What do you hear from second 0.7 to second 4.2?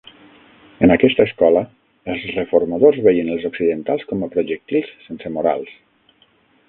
En aquesta escola, els reformadors veien els occidentals